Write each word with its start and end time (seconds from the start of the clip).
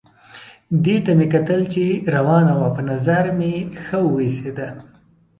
دې 0.83 0.95
ته 1.05 1.11
مې 1.17 1.25
کتل 1.33 1.61
چې 1.73 1.83
روانه 2.15 2.53
وه، 2.59 2.69
په 2.77 2.81
نظر 2.91 3.23
مې 3.37 3.53
ښه 3.83 3.97
وه 4.07 4.17
ایسېده. 4.25 4.67